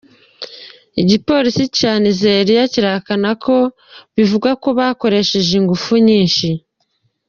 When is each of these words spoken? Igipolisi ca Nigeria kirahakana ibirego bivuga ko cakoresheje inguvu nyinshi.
Igipolisi 1.01 1.63
ca 1.75 1.91
Nigeria 2.05 2.63
kirahakana 2.73 3.29
ibirego 3.35 3.57
bivuga 4.15 4.49
ko 4.63 4.69
cakoresheje 4.77 5.51
inguvu 5.59 5.93
nyinshi. 6.09 6.47